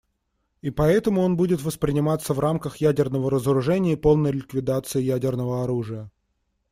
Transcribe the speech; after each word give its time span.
И 0.63 0.71
поэтому 0.71 1.21
он 1.21 1.37
будет 1.37 1.61
восприниматься 1.61 2.33
в 2.33 2.39
рамках 2.39 2.77
ядерного 2.77 3.29
разоружения 3.29 3.93
и 3.93 3.95
полной 3.95 4.31
ликвидации 4.31 4.99
ядерного 4.99 5.63
оружия. 5.63 6.09